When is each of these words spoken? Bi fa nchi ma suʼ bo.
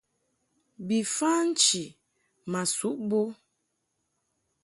Bi 0.87 0.97
fa 1.15 1.31
nchi 1.49 1.83
ma 2.51 2.61
suʼ 2.75 2.97
bo. 3.09 3.21